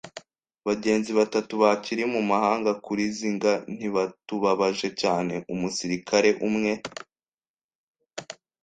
[0.67, 6.71] bagenzi batatu bakiri mumahanga kurizinga ntibatubabaje cyane; umusirikare umwe